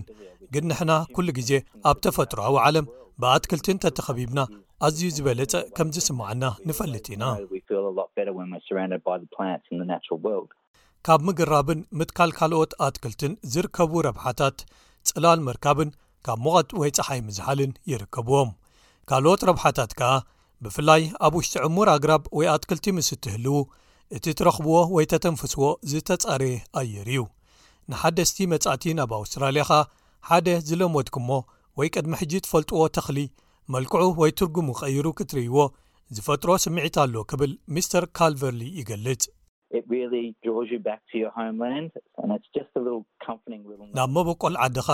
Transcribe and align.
ግን 0.55 0.65
ንሕና 0.71 0.91
ኩሉ 1.17 1.27
ግዜ 1.39 1.51
ኣብ 1.91 1.99
ተፈጥሮዊ 2.07 2.55
ዓለም 2.69 2.87
ብኣትክልቲ 3.21 3.65
እንተተኸቢብና 3.75 4.39
ኣዝዩ 4.87 5.05
ዝበለፀ 5.15 5.51
ከምዚስማዓና 5.77 6.43
ንፈልጥ 6.67 7.05
ኢና 7.13 7.23
ካብ 11.07 11.19
ምግራብን 11.27 11.79
ምትካል 11.99 12.31
ካልኦት 12.37 12.71
ኣትክልትን 12.87 13.33
ዝርከቡ 13.53 13.91
ረብሓታት 14.07 14.57
ፅላል 15.09 15.39
ምርካብን 15.47 15.89
ካብ 16.27 16.39
ሞቐት 16.45 16.69
ወይ 16.79 16.89
ፀሓይ 16.97 17.19
ምዝሓልን 17.27 17.71
ይርከብዎም 17.91 18.49
ካልኦት 19.09 19.43
ረብሓታት 19.49 19.91
ከኣ 19.99 20.11
ብፍላይ 20.63 21.03
ኣብ 21.25 21.33
ውሽጢ 21.39 21.53
ዕሙር 21.67 21.87
ኣግራብ 21.95 22.23
ወይ 22.37 22.47
ኣትክልቲ 22.55 22.87
ምስ 22.97 23.09
እትህልው 23.17 23.57
እቲ 24.17 24.25
እትረኽብዎ 24.35 24.75
ወይ 24.95 25.05
ተተንፈስዎ 25.11 25.61
ዝተፃረየ 25.91 26.55
ኣየር 26.81 27.09
እዩ 27.13 27.21
ንሓደስቲ 27.91 28.37
መጻእቲ 28.53 28.83
ኣብ 29.05 29.11
ኣውስትራልያ 29.19 29.63
ኸ 29.71 29.83
ሓደ 30.29 30.47
ዝለመድኩሞ 30.69 31.29
ወይ 31.81 31.89
ቅድሚ 31.95 32.13
ሕጂ 32.23 32.33
ትፈልጥዎ 32.47 32.81
ተኽሊ 32.97 33.19
መልክዑ 33.73 34.03
ወይ 34.19 34.31
ትርጉሙ 34.39 34.67
ቀይሩ 34.81 35.05
ክትርይዎ 35.17 35.57
ዝፈጥሮ 36.17 36.51
ስምዒት 36.63 36.95
ኣሎ 37.01 37.13
ክብል 37.31 37.51
ምስተር 37.75 38.03
ካልቨርሊ 38.17 38.61
ይገልጽ 38.79 39.23
ናብ 43.97 44.09
መቦቆል 44.15 44.55
ዓድኻ 44.65 44.87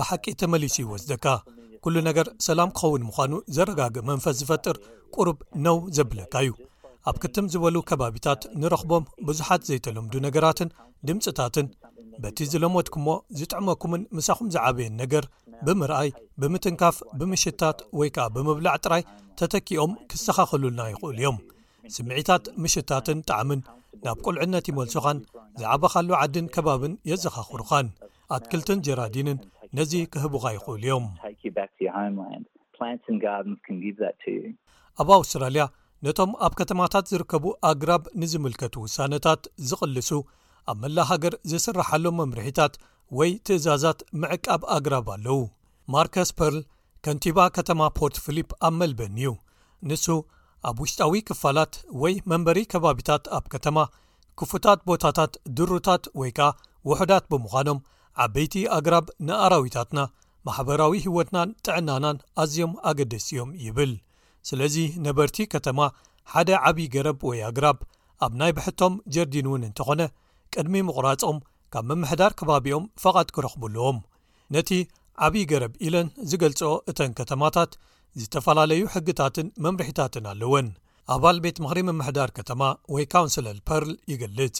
ብሓቂ 0.00 0.24
ተመሊሱ 0.42 0.76
ወስደካ 0.92 1.26
ኩሉ 1.84 1.96
ነገር 2.08 2.26
ሰላም 2.46 2.70
ክኸውን 2.76 3.06
ምዃኑ 3.08 3.32
ዘረጋግእ 3.56 4.06
መንፈስ 4.10 4.36
ዝፈጥር 4.42 4.76
ቁርብ 5.16 5.38
ነው 5.66 5.76
ዘብለካ 5.98 6.34
እዩ 6.44 6.52
ኣብ 7.10 7.16
ክትም 7.24 7.46
ዝበሉ 7.52 7.76
ከባቢታት 7.90 8.42
ንረኽቦም 8.62 9.04
ብዙሓት 9.28 9.62
ዘይተለምዱ 9.68 10.14
ነገራትን 10.28 10.74
ድምፅታትን 11.08 11.66
በቲ 12.24 12.38
ዝለሞትኩሞ 12.52 13.08
ዝጥዕመኩምን 13.38 14.02
ምሳኹም 14.16 14.48
ዝዓበየን 14.54 14.94
ነገር 15.02 15.24
ብምርኣይ 15.66 16.08
ብምትንካፍ 16.40 16.96
ብምሽታት 17.20 17.78
ወይ 17.98 18.08
ከዓ 18.16 18.26
ብምብላዕ 18.34 18.74
ጥራይ 18.84 19.02
ተተኪኦም 19.38 19.92
ክተኻኸሉልና 20.10 20.80
ይኽእሉ 20.92 21.16
እዮም 21.22 21.38
ስምዒታት 21.94 22.44
ምሽታትን 22.62 23.18
ጣዕምን 23.30 23.60
ናብ 24.04 24.18
ቁልዕነት 24.26 24.66
ይመልሱኻን 24.70 25.18
ዝዓበ 25.60 25.82
ኻሉ 25.94 26.08
ዓድን 26.22 26.46
ከባብን 26.54 26.92
የዘኻኽሩኻን 27.10 27.86
ኣትክልትን 28.36 28.82
ጀራዲንን 28.86 29.38
ነዚ 29.78 29.92
ክህቡኻ 30.12 30.44
ይኽእሉ 30.56 30.82
እዮም 30.86 31.06
ኣብ 35.00 35.08
ኣውስትራልያ 35.18 35.62
ነቶም 36.06 36.30
ኣብ 36.46 36.52
ከተማታት 36.58 37.08
ዝርከቡ 37.12 37.44
ኣግራብ 37.70 38.02
ንዝምልከቱ 38.20 38.74
ውሳነታት 38.84 39.42
ዝቕልሱ 39.70 40.10
ኣብ 40.70 40.76
መላ 40.82 40.98
ሃገር 41.10 41.34
ዝስራሓሎም 41.50 42.16
መምርሒታት 42.22 42.74
ወይ 43.18 43.30
ትእዛዛት 43.46 44.00
ምዕቃብ 44.22 44.62
ኣግራብ 44.76 45.06
ኣለው 45.14 45.40
ማርከስ 45.94 46.30
ፐርል 46.38 46.58
ከንቲባ 47.04 47.38
ከተማ 47.56 47.80
ፖርት 47.98 48.16
ፍልፕ 48.24 48.50
ኣብ 48.66 48.74
መልበን 48.80 49.14
እዩ 49.20 49.28
ንሱ 49.90 50.06
ኣብ 50.68 50.78
ውሽጣዊ 50.84 51.14
ክፋላት 51.28 51.74
ወይ 52.02 52.14
መንበሪ 52.30 52.58
ከባቢታት 52.72 53.24
ኣብ 53.36 53.44
ከተማ 53.54 53.76
ክፉታት 54.40 54.80
ቦታታት 54.88 55.32
ድሩታት 55.58 56.04
ወይ 56.20 56.30
ከኣ 56.38 56.50
ውሑዳት 56.90 57.24
ብምዃኖም 57.32 57.80
ዓበይቲ 58.24 58.54
ኣግራብ 58.78 59.06
ንኣራዊታትና 59.26 60.00
ማሕበራዊ 60.46 60.92
ህይወትናን 61.06 61.50
ጥዕናናን 61.66 62.18
ኣዝዮም 62.42 62.72
ኣገደሲ 62.90 63.28
እዮም 63.34 63.50
ይብል 63.64 63.92
ስለዚ 64.48 64.76
ነበርቲ 65.06 65.38
ከተማ 65.54 65.80
ሓደ 66.32 66.50
ዓብዪ 66.66 66.80
ገረብ 66.94 67.18
ወይ 67.28 67.40
ኣግራብ 67.50 67.78
ኣብ 68.24 68.32
ናይ 68.40 68.52
ብሕቶም 68.56 68.94
ጀርዲን 69.14 69.46
እውን 69.50 69.62
እንተኾነ 69.68 70.00
ቅድሚ 70.58 70.76
ምቑራጾም 70.86 71.36
ካብ 71.74 71.84
መምሕዳር 71.90 72.32
ከባቢኦም 72.38 72.86
ፈቓድ 73.02 73.28
ክረኽቡለዎም 73.34 73.98
ነቲ 74.54 74.70
ዓብዪ 75.26 75.42
ገረብ 75.50 75.72
ኢለን 75.86 76.08
ዝገልጾ 76.30 76.60
እተን 76.90 77.12
ከተማታት 77.18 77.72
ዝተፈላለዩ 78.20 78.80
ሕግታትን 78.94 79.46
መምርሒታትን 79.64 80.24
ኣለወን 80.32 80.68
ኣባል 81.14 81.36
ቤት 81.44 81.56
ምኽሪ 81.64 81.78
መምሕዳር 81.90 82.30
ከተማ 82.38 82.62
ወይ 82.94 83.04
ካውንስለል 83.14 83.58
ፐርል 83.68 83.94
ይገልጽ 84.12 84.58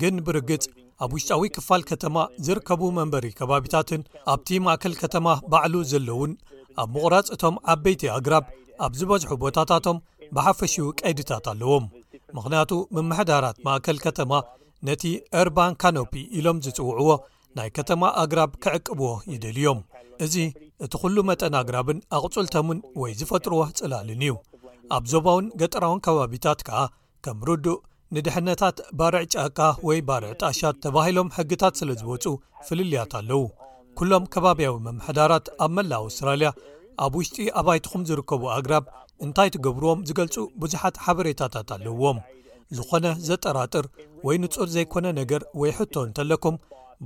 ግን 0.00 0.14
ብርግጽ 0.26 0.64
ኣብ 1.04 1.10
ውሽጣዊ 1.16 1.42
ክፋል 1.56 1.82
ከተማ 1.90 2.16
ዝርከቡ 2.46 2.82
መንበሪ 2.98 3.26
ከባቢታትን 3.38 4.02
ኣብቲ 4.34 4.48
ማእከል 4.66 4.94
ከተማ 5.02 5.26
ባዕሉ 5.52 5.74
ዘለውን 5.92 6.32
ኣብ 6.82 6.90
ምቑራፅ 6.96 7.26
እቶም 7.36 7.56
ዓበይቲ 7.74 8.02
ኣግራብ 8.18 8.44
ኣብ 8.84 8.92
ዝበዝሑ 9.00 9.30
ቦታታቶም 9.42 9.98
ብሓፈሽው 10.36 10.88
ቀይድታት 11.00 11.46
ኣለዎም 11.52 11.86
ምክንያቱ 12.36 12.72
መምሕዳራት 12.96 13.56
ማእከል 13.66 13.98
ከተማ 14.04 14.32
ነቲ 14.86 15.02
እርባን 15.40 15.74
ካኖፒ 15.82 16.12
ኢሎም 16.38 16.58
ዝፅውዕዎ 16.64 17.10
ናይ 17.58 17.68
ከተማ 17.76 18.02
ኣግራብ 18.22 18.50
ክዕቅብዎ 18.64 19.10
ይድልዮም 19.32 19.80
እዚ 20.24 20.34
እቲ 20.84 20.92
ኩሉ 21.02 21.16
መጠን 21.30 21.54
ኣግራብን 21.60 21.98
ኣቕፅልቶምን 22.16 22.78
ወይ 23.00 23.12
ዝፈጥርዎ 23.20 23.60
ፅላልን 23.78 24.22
እዩ 24.26 24.34
ኣብ 24.96 25.04
ዞባውን 25.12 25.46
ገጠራውን 25.60 26.02
ከባቢታት 26.06 26.60
ከዓ 26.68 26.80
ከም 27.24 27.38
ርዱእ 27.48 27.78
ንድሕነታት 28.14 28.76
ባርዕ 28.98 29.24
ጫቃ 29.34 29.58
ወይ 29.88 29.98
ባርዕ 30.08 30.32
ጣሻት 30.42 30.76
ተባሂሎም 30.84 31.32
ሕግታት 31.36 31.74
ስለ 31.80 31.88
ዝወፁ 32.00 32.24
ፍልልያት 32.66 33.14
ኣለው 33.20 33.44
ኩሎም 33.98 34.24
ከባብያዊ 34.34 34.74
መምሕዳራት 34.86 35.46
ኣብ 35.64 35.72
መላ 35.76 35.92
ኣውስትራልያ 36.04 36.48
ኣብ 37.04 37.12
ውሽጢ 37.18 37.36
ኣባይትኩም 37.60 38.02
ዝርከቡ 38.08 38.42
ኣግራብ 38.58 38.84
እንታይ 39.24 39.48
ትገብርዎም 39.54 40.00
ዝገልጹ 40.08 40.36
ብዙሓት 40.62 40.94
ሓበሬታታት 41.06 41.68
ኣለውዎም 41.76 42.18
ዝኾነ 42.76 43.06
ዘጠራጥር 43.28 43.86
ወይ 44.26 44.36
ንጹር 44.44 44.68
ዘይኮነ 44.76 45.06
ነገር 45.20 45.42
ወይ 45.60 45.70
ሕቶ 45.78 45.94
እንተለኩም 46.06 46.56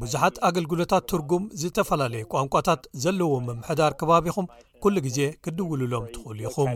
ብዙሓት 0.00 0.36
ኣገልግሎታት 0.48 1.04
ትርጉም 1.10 1.44
ዝተፈላለየ 1.60 2.24
ቋንቋታት 2.32 2.82
ዘለዎም 3.04 3.44
ምምሕዳር 3.48 3.92
ከባቢኹም 4.00 4.46
ኩሉ 4.82 4.94
ግዜ 5.06 5.18
ክድውልሎም 5.44 6.04
ትኽእሉ 6.14 6.42
ኢኹም 6.42 6.68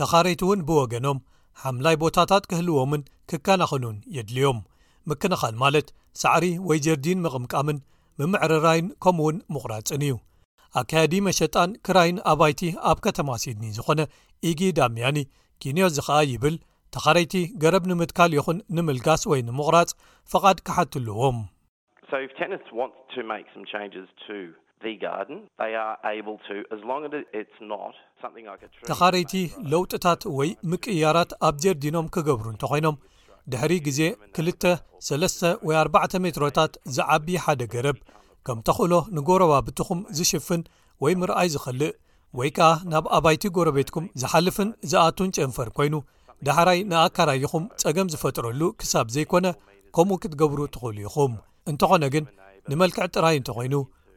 ተኻሬይት 0.00 0.42
እውን 0.46 0.60
ብወገኖም 0.68 1.18
ሓምላይ 1.60 1.94
ቦታታት 2.02 2.42
ክህልዎምን 2.50 3.00
ክከናኸኑን 3.30 3.96
የድልዮም 4.16 4.58
ምክንኻል 5.12 5.54
ማለት 5.62 5.86
ሳዕሪ 6.22 6.44
ወይ 6.68 6.78
ጀርዲን 6.86 7.22
ምቕምቃምን 7.24 7.78
ብምዕርራይን 8.20 8.86
ከምኡውን 9.04 9.36
ምቑራፅን 9.54 10.02
እዩ 10.06 10.12
ኣካያዲ 10.80 11.14
መሸጣን 11.26 11.70
ክራይን 11.86 12.16
ኣባይቲ 12.30 12.62
ኣብ 12.90 12.98
ከተማ 13.06 13.28
ሲድኒ 13.42 13.64
ዝኾነ 13.76 14.00
ኢግዳምያኒ 14.50 15.18
ኪንዮ 15.62 15.84
ዚ 15.96 16.04
ኸኣ 16.06 16.18
ይብል 16.32 16.56
ተኻረይቲ 16.94 17.34
ገረብ 17.62 17.84
ንምትካል 17.90 18.30
ይኹን 18.38 18.58
ንምልጋስ 18.76 19.22
ወይ 19.30 19.40
ንምቝራጽ 19.48 19.90
ፍቓድ 20.32 20.58
ካሓትልዎምተኻረይቲ 20.66 21.04
ለውጥታት 29.74 30.22
ወይ 30.38 30.50
ምቅያራት 30.72 31.32
ኣብ 31.48 31.54
ጀርዲኖም 31.66 32.08
ክገብሩ 32.16 32.46
እንተ 32.54 32.62
ኾይኖም 32.72 32.96
ድሕሪ 33.52 33.72
ግዜ 33.86 34.00
23 34.38 35.44
ወ 35.68 35.76
4 35.82 36.18
ሜትሮታት 36.24 36.72
ዝዓብ 36.96 37.28
ሓደ 37.44 37.60
ገረብ 37.74 37.98
ከም 38.46 38.58
ተክእሎ 38.68 38.94
ንጎረ 39.16 39.42
ባብትኹም 39.50 40.00
ዝሽፍን 40.18 40.62
ወይ 41.04 41.14
ምርኣይ 41.20 41.48
ዝኽልእ 41.54 41.90
ወይ 42.38 42.50
ከኣ 42.56 42.68
ናብ 42.92 43.04
ኣባይቲ 43.16 43.44
ጎረቤትኩም 43.56 44.06
ዝሓልፍን 44.20 44.70
ዝኣቱን 44.90 45.30
ጨንፈር 45.36 45.68
ኮይኑ 45.76 45.94
ዳሕራይ 46.46 46.80
ንኣካራይኹም 46.90 47.64
ፀገም 47.82 48.10
ዝፈጥረሉ 48.14 48.60
ክሳብ 48.80 49.06
ዘይኮነ 49.14 49.46
ከምኡ 49.96 50.18
ክትገብሩ 50.24 50.60
ትኽእሉ 50.74 50.98
ኢኹም 51.08 51.32
እንተኾነ 51.72 52.04
ግን 52.16 52.26
ንመልክዕ 52.70 53.06
ጥራይ 53.16 53.36
እንተ 53.40 53.50
ኮይኑ 53.58 53.74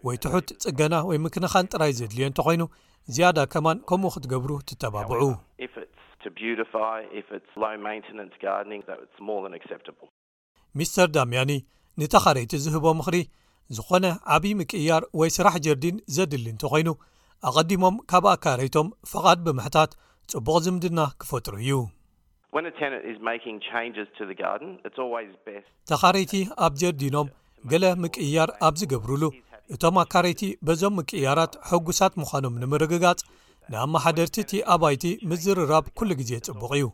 ወይ 0.08 0.18
ትሑት 0.26 0.50
ፅገና 0.66 0.94
ወይ 1.12 1.18
ምክንኻን 1.28 1.70
ጥራይ 1.74 1.92
ዘድልዮ 2.00 2.26
እንተኮይኑ 2.32 2.64
ዝያዳ 3.16 3.40
ከማን 3.54 3.78
ከምኡ 3.90 4.12
ክትገብሩ 4.16 4.52
ትተባብዑ 4.70 5.24
ሚስተር 10.80 11.08
ዳምያኒ 11.18 11.52
ንተኻረይቲ 12.02 12.52
ዝህቦ 12.66 12.86
ምኽሪ 13.00 13.16
ዝኾነ 13.78 14.04
ዓብዪ 14.36 14.52
ምቅያር 14.60 15.04
ወይ 15.20 15.30
ስራሕ 15.38 15.56
ጀርዲን 15.66 15.96
ዘድሊ 16.16 16.46
እንተ 16.54 16.64
ኾይኑ 16.74 16.90
ኣቐዲሞም 17.50 17.96
ካብ 18.12 18.26
ኣካረይቶም 18.34 18.88
ፍቓድ 19.12 19.40
ብምሕታት 19.48 19.92
ጽቡቕ 20.34 20.56
ዝምድና 20.66 21.00
ክፈጥሩ 21.24 21.54
እዩተኻረይቲ 25.90 26.34
ኣብ 26.66 26.74
ጀርዲኖም 26.84 27.28
ገለ 27.72 27.84
ምቅያር 28.04 28.50
ኣብ 28.68 28.74
ዝገብርሉ 28.82 29.24
እቶም 29.76 29.96
ኣካረይቲ 30.06 30.42
በዞም 30.68 30.96
ምቅያራት 31.00 31.54
ሕጉሳት 31.72 32.14
ምዃኖም 32.22 32.56
ንምርግጋጽ 32.62 33.20
ንኣመሓደርቲ 33.74 34.36
እቲ 34.44 34.54
ኣባይቲ 34.74 35.04
ምስ 35.30 35.40
ዝርራብ 35.46 35.86
ኵሉ 35.98 36.10
ግዜ 36.22 36.32
ጽቡቕ 36.46 36.72
እዩ 36.78 36.86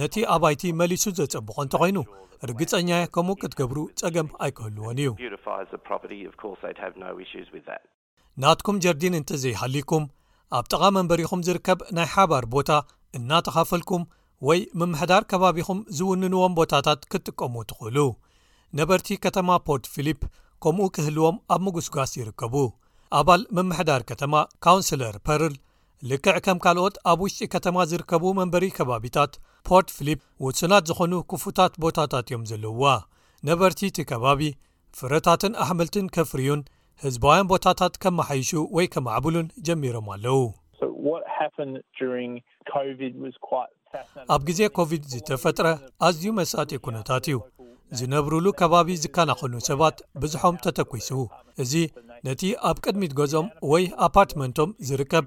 ነቲ 0.00 0.14
ኣባይቲ 0.34 0.62
መሊሱ 0.80 1.04
ዘጸብቖ 1.18 1.56
እንተ 1.64 1.74
ዀይኑ 1.82 1.98
እርግጸኛ 2.46 2.90
ከምኡ 3.14 3.36
ክትገብሩ 3.42 3.78
ጸገም 4.00 4.28
ኣይክህልዎን 4.46 4.98
እዩ 5.02 5.10
ናትኩም 8.42 8.76
ጀርዲን 8.84 9.16
እንተ 9.20 9.30
ዘይሃልዩኩም 9.44 10.04
ኣብ 10.58 10.64
ጥቓ 10.72 10.82
መንበሪኹም 10.96 11.42
ዚርከብ 11.46 11.80
ናይ 11.96 12.06
ሓባር 12.14 12.44
ቦታ 12.54 12.70
እናተኻፈልኩም 13.18 14.04
ወይ 14.48 14.60
ምምሕዳር 14.80 15.22
ከባቢኹም 15.30 15.80
ዝውንንዎም 15.96 16.52
ቦታታት 16.60 17.00
ክትጥቀሙ 17.12 17.54
ትኽእሉ 17.70 17.98
ነበርቲ 18.78 19.08
ከተማ 19.24 19.48
ፖርት 19.66 19.86
ፊልፕ 19.94 20.20
ከምኡ 20.64 20.86
ክህልዎም 20.96 21.36
ኣብ 21.56 21.60
ምጉስጓስ 21.66 22.12
ይርከቡ 22.20 22.54
ኣባል 23.20 23.42
ምምሕዳር 23.58 24.02
ከተማ 24.10 24.34
ካውንስለር 24.64 25.14
ፐርል 25.26 25.54
ልክዕ 26.10 26.34
ከም 26.44 26.58
ካልኦት 26.64 26.94
ኣብ 27.10 27.20
ውሽጢ 27.24 27.46
ከተማ 27.54 27.76
ዝርከቡ 27.90 28.22
መንበሪ 28.38 28.64
ከባቢታት 28.76 29.32
ፖርት 29.68 29.88
ፍሊፕ 29.96 30.20
ውስናት 30.46 30.84
ዝኾኑ 30.90 31.12
ክፉታት 31.30 31.72
ቦታታት 31.84 32.28
እዮም 32.30 32.44
ዘለውዋ 32.50 32.92
ነበርቲ 33.48 33.80
እቲ 33.90 33.98
ከባቢ 34.10 34.40
ፍረታትን 34.98 35.52
ኣሕምልትን 35.64 36.06
ከፍርዩን 36.14 36.62
ህዝባውያን 37.04 37.50
ቦታታት 37.52 37.94
ከመሓይሹ 38.04 38.50
ወይ 38.78 38.86
ከማዕብሉን 38.94 39.50
ጀሚሮም 39.68 40.08
ኣለዉ 40.14 40.40
ኣብ 44.34 44.40
ግዜ 44.48 44.60
ኮቪድ 44.78 45.04
ዝተፈጥረ 45.12 45.66
ኣዝዩ 46.08 46.24
መሳጢ 46.40 46.70
ኩነታት 46.88 47.24
እዩ 47.30 47.38
ዝነብሩሉ 47.98 48.46
ከባቢ 48.62 48.88
ዝከናኸኑ 49.02 49.54
ሰባት 49.68 49.96
ብዙሖም 50.22 50.56
ተተጒስ 50.64 51.08
እዚ 51.64 51.72
ነቲ 52.26 52.42
ኣብ 52.70 52.76
ቅድሚት 52.86 53.14
ገዞም 53.20 53.46
ወይ 53.74 53.84
ኣፓርትመንቶም 54.08 54.74
ዝርከብ 54.90 55.24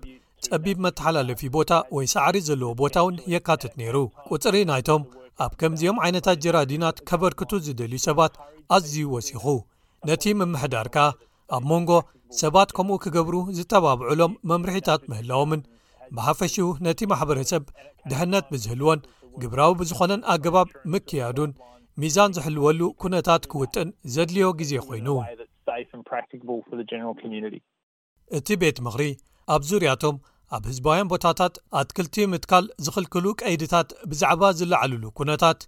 ፀቢብ 0.52 0.78
መተሓላለፊ 0.86 1.42
ቦታ 1.56 1.72
ወይ 1.96 2.06
ሳዕሪ 2.14 2.38
ዘለዎ 2.48 2.70
ቦታ 2.82 2.96
እውን 3.04 3.16
የካትት 3.34 3.74
ነይሩ 3.82 3.98
ቁፅሪ 4.36 4.56
ናይቶም 4.70 5.04
ኣብ 5.46 5.52
ከምዚኦም 5.60 5.98
ዓይነታት 6.06 6.38
ጀራዲናት 6.44 6.98
ከበርክቱ 7.10 7.52
ዝደልዩ 7.66 8.00
ሰባት 8.08 8.34
ኣዝዩ 8.78 8.98
ወሲኹ 9.16 9.46
ነቲ 10.10 10.24
ምምሕዳርካ 10.40 10.98
ኣብ 11.58 11.64
መንጎ 11.72 11.92
ሰባት 12.42 12.70
ከምኡ 12.78 12.98
ክገብሩ 13.04 13.36
ዝተባብዕሎም 13.58 14.38
መምርሒታት 14.52 15.02
ምህላዎምን 15.12 15.62
ብሓፈሽ 16.18 16.56
ነቲ 16.88 17.00
ማሕበረሰብ 17.12 17.64
ድሕነት 18.10 18.46
ብዝህልዎን 18.54 19.02
ግብራዊ 19.44 19.72
ብዝኾነን 19.80 20.22
ኣገባብ 20.34 20.68
ምክያዱን 20.94 21.52
ሚዛን 22.02 22.32
ዝሕልወሉ 22.36 22.80
ኩነታት 23.02 23.44
ክውጥን 23.52 23.90
ዘድልዮ 24.14 24.46
ግዜ 24.60 24.72
ኮይኑ 24.88 25.08
እቲ 28.38 28.48
ቤት 28.62 28.78
ምኽሪ 28.86 29.04
ኣብ 29.54 29.62
ዙርያቶም 29.70 30.16
ኣብ 30.56 30.64
ህዝባውያን 30.70 31.10
ቦታታት 31.12 31.54
ኣትክልቲ 31.80 32.16
ምትካል 32.32 32.66
ዚኽልክሉ 32.86 33.26
ቀይድታት 33.42 33.90
ብዛዕባ 34.10 34.44
ዝለዓልሉ 34.60 35.04
ኵነታት 35.20 35.60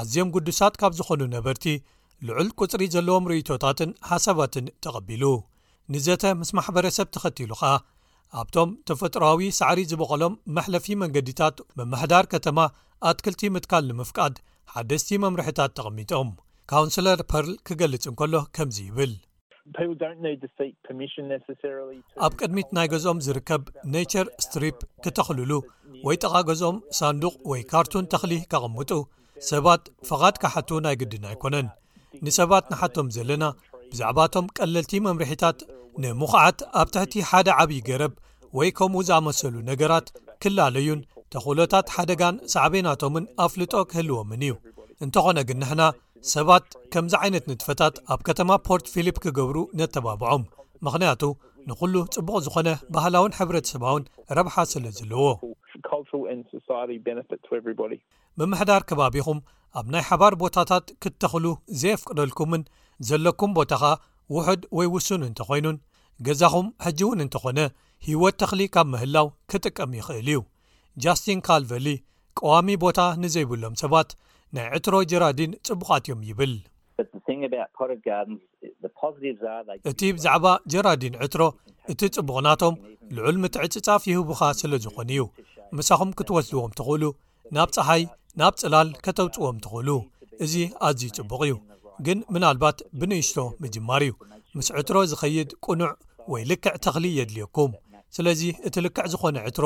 ኣዝዮም 0.00 0.32
ቅዱሳት 0.36 0.74
ካብ 0.80 0.92
ዝዀኑ 0.98 1.20
ነበርቲ 1.34 1.64
ልዑል 2.26 2.48
ቅጽሪ 2.58 2.82
ዘለዎም 2.94 3.28
ርእይቶታትን 3.30 3.90
ሓሳባትን 4.08 4.66
ተቐቢሉ 4.84 5.24
ንዘተ 5.94 6.22
ምስ 6.40 6.50
ማሕበረሰብ 6.58 7.08
ተኸቲሉ 7.16 7.50
ኸኣ 7.60 7.72
ኣብቶም 8.42 8.70
ተፈጥሮዊ 8.90 9.48
ሳዕሪ 9.60 9.80
ዝበቐሎም 9.92 10.34
መሕለፊ 10.56 10.86
መንገዲታት 11.02 11.56
መማሕዳር 11.80 12.26
ከተማ 12.34 12.58
ኣትክልቲ 13.10 13.42
ምትካል 13.56 13.86
ንምፍቃድ 13.92 14.36
ሓደስቲ 14.74 15.10
መምርሒታት 15.26 15.72
ተቐሚጦም 15.78 16.30
ካውንስለር 16.72 17.20
ፐርል 17.32 17.54
ኪገልጽ 17.70 18.04
እንከሎ 18.12 18.34
ከምዚ 18.56 18.78
ይብል 18.90 19.14
ኣብ 22.24 22.32
ቅድሚት 22.40 22.68
ናይ 22.76 22.86
ገዞም 22.92 23.18
ዝርከብ 23.26 23.62
ኔቸር 23.94 24.26
ስትሪፕ 24.44 24.76
ክተኽልሉ 25.04 25.52
ወይ 26.06 26.16
ጠቓ 26.24 26.34
ገዞኦም 26.48 26.76
ሳንዱቅ 26.98 27.34
ወይ 27.50 27.60
ካርቱን 27.70 28.08
ተኽሊህ 28.12 28.42
ከቐምጡ 28.52 28.90
ሰባት 29.50 29.82
ፍቓድ 30.08 30.36
ካሓቱ 30.42 30.70
ናይ 30.86 30.94
ግድን 31.00 31.24
ኣይኮነን 31.30 31.66
ንሰባት 32.26 32.64
ንሓቶም 32.72 33.08
ዘለና 33.16 33.44
ብዛዕባ 33.90 34.18
ቶም 34.34 34.46
ቀለልቲ 34.58 34.92
መምርሒታት 35.06 35.58
ንሙኹዓት 36.02 36.58
ኣብ 36.80 36.88
ትሕቲ 36.94 37.14
ሓደ 37.30 37.48
ዓብዪ 37.58 37.80
ገረብ 37.88 38.14
ወይ 38.58 38.70
ከምኡ 38.78 39.02
ዝኣመሰሉ 39.08 39.54
ነገራት 39.70 40.06
ክላለዩን 40.44 41.00
ተኽሎታት 41.34 41.86
ሓደጋን 41.96 42.36
ሳዕበናቶምን 42.54 43.24
ኣፍልጦ 43.46 43.74
ክህልዎምን 43.90 44.42
እዩ 44.46 44.54
እንተኾነ 45.04 45.38
ግን 45.48 45.58
ንሕና 45.62 45.82
ሰባት 46.34 46.64
ከምዚ 46.92 47.12
ዓይነት 47.24 47.44
ንድፈታት 47.50 47.96
ኣብ 48.12 48.20
ከተማ 48.28 48.50
ፖርት 48.66 48.86
ፊልፕ 48.92 49.16
ክገብሩ 49.24 49.56
ነተባብዖም 49.78 50.44
ምኽንያቱ 50.86 51.22
ንዅሉ 51.70 51.94
ጽቡቕ 52.14 52.36
ዝኾነ 52.46 52.68
ባህላውን 52.94 53.34
ሕብረተ 53.38 53.66
ሰባውን 53.72 54.04
ረብሓ 54.38 54.56
ስለ 54.72 54.84
ዘለዎ 54.98 55.26
ምምሕዳር 58.40 58.82
ከባቢኹም 58.88 59.38
ኣብ 59.80 59.86
ናይ 59.94 60.04
ሓባር 60.08 60.34
ቦታታት 60.42 60.86
ክተኽሉ 61.04 61.46
ዘየፍቅደልኩምን 61.80 62.62
ዘሎኩም 63.10 63.50
ቦታ 63.58 63.72
ኸ 63.84 63.92
ውሑድ 64.34 64.62
ወይ 64.78 64.86
ውሱን 64.94 65.22
እንተ 65.30 65.40
ዀይኑን 65.50 65.78
ገዛኹም 66.26 66.68
ሕጂ 66.86 67.00
እውን 67.06 67.18
እንተ 67.24 67.36
ኾነ 67.42 67.58
ህይወት 68.06 68.36
ተኽሊ 68.40 68.62
ካብ 68.74 68.86
ምህላው 68.92 69.26
ክጥቀም 69.50 69.92
ይኽእል 70.00 70.28
እዩ 70.32 70.40
ጃስትን 71.04 71.40
ካልቨሊ 71.48 71.88
ቀዋሚ 72.40 72.68
ቦታ 72.84 73.00
ንዘይብሎም 73.22 73.74
ሰባት 73.82 74.08
ናይ 74.54 74.66
ዕትሮ 74.76 74.94
ጀራዲን 75.10 75.52
ፅቡቓት 75.68 76.02
እዮም 76.06 76.20
ይብል 76.30 76.52
እቲ 79.90 80.02
ብዛዕባ 80.16 80.46
ጀራዲን 80.72 81.14
ዕትሮ 81.24 81.42
እቲ 81.92 82.00
ፅቡቕናቶም 82.16 82.74
ልዑል 83.16 83.36
ምትዕፅጻፍ 83.44 84.04
ይህቡኻ 84.10 84.40
ስለ 84.60 84.72
ዝኾኑ 84.84 85.08
እዩ 85.16 85.24
ምሳኹም 85.78 86.10
ክትወስዝዎም 86.18 86.72
ትኽእሉ 86.80 87.04
ናብ 87.56 87.68
ፀሓይ 87.76 88.02
ናብ 88.40 88.54
ፅላል 88.62 88.88
ከተውፅዎም 89.04 89.58
ትኽእሉ 89.64 89.88
እዚ 90.46 90.54
ኣዝዩ 90.88 91.04
ፅቡቕ 91.18 91.40
እዩ 91.48 91.54
ግን 92.06 92.18
ምና 92.34 92.44
ልባት 92.56 92.78
ብንእሽቶ 93.00 93.38
ምጅማር 93.64 94.02
እዩ 94.06 94.12
ምስ 94.58 94.68
ዕትሮ 94.78 94.96
ዝኸይድ 95.10 95.50
ቅኑዕ 95.66 95.92
ወይ 96.32 96.42
ልክዕ 96.50 96.74
ተኽሊ 96.84 97.04
የድልየኩም 97.18 97.72
ስለዚ 98.16 98.40
እቲ 98.66 98.74
ልክዕ 98.86 99.04
ዝኾነ 99.12 99.36
ዕትሮ 99.48 99.64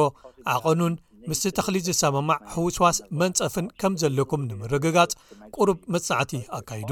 ዓቐኑን 0.53 0.95
ምስቲ 1.29 1.45
ተኽሊ 1.57 1.77
ዝሰመማዕ 1.87 2.39
ህውስዋስ 2.55 2.99
መንፀፍን 3.21 3.67
ከም 3.81 3.93
ዘለኩም 4.03 4.43
ንምርግጋጽ 4.50 5.12
ቁሩብ 5.57 5.79
መጽናዕቲ 5.95 6.33
ኣካይዱ 6.59 6.91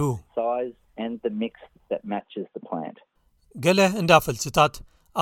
ገለ 3.64 3.80
እንዳ 4.00 4.12
ፈልስታት 4.26 4.74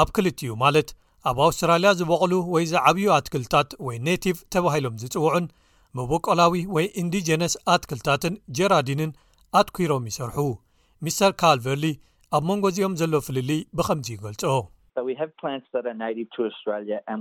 ኣብ 0.02 0.08
ክልትኡ 0.16 0.54
ማለት 0.64 0.88
ኣብ 1.28 1.38
ኣውስትራልያ 1.46 1.90
ዝበቕሉ 2.00 2.32
ወይ 2.54 2.64
ዝዓብዩ 2.72 3.06
ኣትክልታት 3.18 3.68
ወይ 3.86 3.96
ኔቲቭ 4.08 4.36
ተባሂሎም 4.54 4.98
ዝጽውዑን 5.02 5.46
ምቦቆላዊ 5.98 6.54
ወይ 6.76 6.86
ኢንዲጀነስ 7.02 7.54
ኣትክልታትን 7.74 8.34
ጀራዲንን 8.58 9.12
ኣትኲሮም 9.60 10.06
ይሰርሑ 10.10 10.38
ሚስተር 11.06 11.32
ካልቨርሊ 11.42 11.86
ኣብ 12.36 12.44
መንጎ 12.50 12.64
እዚኦም 12.72 12.96
ዘሎ 13.02 13.12
ፍልል 13.28 13.50
ብኸምዚ 13.78 14.08
ይገልጾ 14.16 14.42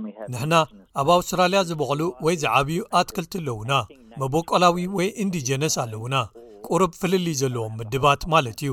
ንሕና 0.00 0.54
ኣብ 1.00 1.08
ኣውስትራልያ 1.16 1.58
ዝበቕሉ 1.68 2.00
ወይ 2.26 2.34
ዝዓብዩ 2.42 2.78
ኣትክልቲ 3.00 3.32
ኣለዉና 3.42 3.72
መቦቆላዊ 4.20 4.78
ወይ 4.98 5.08
ኢንዲጀነስ 5.22 5.74
ኣለዉና 5.84 6.16
ቁሩብ 6.68 6.92
ፍልልይ 7.00 7.36
ዘለዎም 7.40 7.74
ምድባት 7.80 8.22
ማለት 8.34 8.60
እዩ 8.66 8.72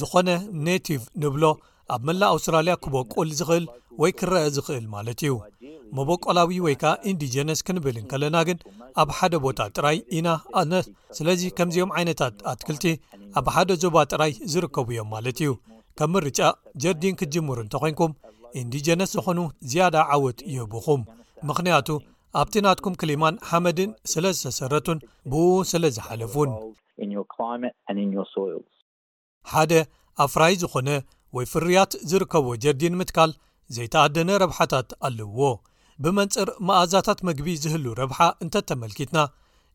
ዝኾነ 0.00 0.28
ኔቲቭ 0.66 1.02
ንብሎ 1.22 1.44
ኣብ 1.94 2.00
መላእ 2.08 2.30
ኣውስትራልያ 2.34 2.74
ክበቁል 2.84 3.28
ዝኽእል 3.38 3.66
ወይ 4.02 4.12
ክረአ 4.20 4.44
ዝኽእል 4.56 4.86
ማለት 4.94 5.20
እዩ 5.26 5.34
መቦቆላዊ 5.96 6.56
ወይ 6.66 6.74
ከዓ 6.82 6.92
ኢንዲጀነስ 7.10 7.60
ክንብልን 7.66 8.06
ከለና 8.12 8.36
ግን 8.48 8.58
ኣብ 9.02 9.10
ሓደ 9.18 9.34
ቦታ 9.44 9.58
ጥራይ 9.76 9.98
ኢና 10.18 10.28
ኣነ 10.60 10.72
ስለዚ 11.18 11.42
ከምዚኦም 11.58 11.92
ዓይነታት 11.98 12.34
ኣትክልቲ 12.52 12.84
ኣብ 13.40 13.46
ሓደ 13.56 13.70
ዞባ 13.82 13.96
ጥራይ 14.12 14.32
ዝርከቡ 14.54 14.88
እዮም 14.94 15.10
ማለት 15.16 15.40
እዩ 15.44 15.52
ከም 15.98 16.10
ምርጫ 16.14 16.40
ጀርዲን 16.84 17.14
ክጅምሩ 17.20 17.56
እንተኮንኩም 17.64 18.12
ኢንዲጀነስ 18.62 19.10
ዝኾኑ 19.16 19.38
ዝያዳ 19.70 19.96
ዓወት 20.16 20.38
ይህብኹም 20.52 21.02
ምኽንያቱ 21.48 21.88
ኣብቲ 22.40 22.54
ናትኩም 22.64 22.94
ክሊማን 23.00 23.36
ሓመድን 23.50 23.90
ስለ 24.12 24.24
ዝተሰረቱን 24.38 24.98
ብኡ 25.30 25.46
ስለ 25.70 25.82
ዝሓለፉን 25.96 26.50
ሓደ 29.52 29.72
ኣብ 30.24 30.28
ፍራይ 30.34 30.54
ዝኾነ 30.62 30.88
ወይ 31.36 31.46
ፍርያት 31.52 31.92
ዝርከብዎ 32.10 32.52
ጀርዲን 32.64 32.94
ምትካል 33.00 33.30
ዘይተኣደነ 33.76 34.30
ረብሓታት 34.42 34.88
ኣለውዎ 35.06 35.44
ብመንጽር 36.04 36.48
መኣዛታት 36.68 37.18
ምግቢ 37.28 37.48
ዝህሉ 37.64 37.84
ረብሓ 38.00 38.18
እንተ 38.44 38.54
እተመልኪትና 38.64 39.18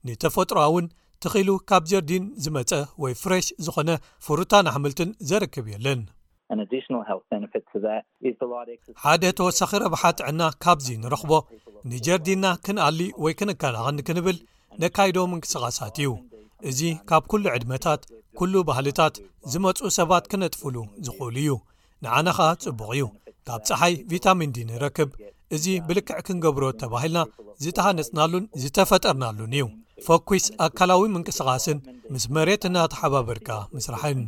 ንተፈጥሮ 0.08 0.58
እውን 0.70 0.86
ትኺሉ 1.24 1.50
ካብ 1.70 1.84
ጀርድን 1.92 2.24
ዝመጸ 2.44 2.72
ወይ 3.04 3.13
ፍሬሽ 3.22 3.48
ዝኾነ 3.68 3.90
ፍሩታናኣሕምልትን 4.28 5.10
ዘርክብ 5.30 5.66
የለን 5.74 6.00
ሓደ 9.03 9.24
ተወሳኺ 9.38 9.72
ረብሓ 9.84 10.01
ጥዕና 10.20 10.41
ካብዚ 10.63 10.88
ንረኽቦ 11.03 11.31
ኒጀርዲና 11.91 12.46
ክንኣሊ 12.65 13.00
ወይ 13.24 13.34
ክንከናቐኒ 13.39 13.98
ክንብል 14.08 14.38
ነካይዶ 14.81 15.17
ምንቅስቓሳት 15.31 15.96
እዩ 16.01 16.10
እዚ 16.70 16.81
ካብ 17.10 17.24
ኩሉ 17.31 17.46
ዕድመታት 17.55 18.01
ኩሉ 18.39 18.53
ባህልታት 18.70 19.15
ዝመፁ 19.51 19.77
ሰባት 20.00 20.25
ክነጥፍሉ 20.31 20.75
ዝኽእሉ 21.05 21.36
እዩ 21.43 21.51
ንዓነ 22.05 22.25
ኸዓ 22.38 22.50
ጽቡቕ 22.63 22.89
እዩ 22.98 23.03
ካብ 23.50 23.62
ፀሓይ 23.70 23.96
ቪታሚን 24.12 24.53
ዲ 24.58 24.67
ንረክብ 24.72 25.10
እዚ 25.55 25.65
ብልክዕ 25.88 26.20
ክንገብሮ 26.27 26.63
ተባሂልና 26.81 27.20
ዝተሃነጽናሉን 27.63 28.43
ዝተፈጠርናሉን 28.62 29.51
እዩ 29.58 29.63
ፎኩስ 30.05 30.46
ኣካላዊ 30.65 31.01
ምንቅስቓስን 31.15 31.79
ምስ 32.13 32.24
መሬት 32.36 32.63
እናተሓባበርካ 32.70 33.50
ምስራሕን 33.75 34.20